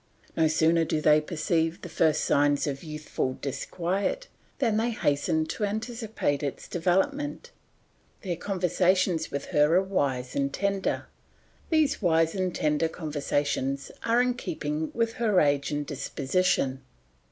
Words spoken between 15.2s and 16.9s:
her age and disposition.